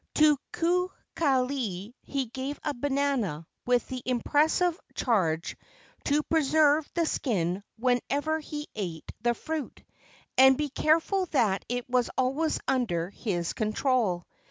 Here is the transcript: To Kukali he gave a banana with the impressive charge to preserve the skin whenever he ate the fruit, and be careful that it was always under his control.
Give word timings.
To 0.15 0.35
Kukali 0.51 1.93
he 2.01 2.25
gave 2.25 2.59
a 2.63 2.73
banana 2.73 3.45
with 3.67 3.87
the 3.87 4.01
impressive 4.03 4.79
charge 4.95 5.55
to 6.05 6.23
preserve 6.23 6.89
the 6.95 7.05
skin 7.05 7.63
whenever 7.77 8.39
he 8.39 8.67
ate 8.73 9.11
the 9.21 9.35
fruit, 9.35 9.83
and 10.39 10.57
be 10.57 10.69
careful 10.69 11.27
that 11.27 11.63
it 11.69 11.87
was 11.87 12.09
always 12.17 12.59
under 12.67 13.11
his 13.11 13.53
control. 13.53 14.25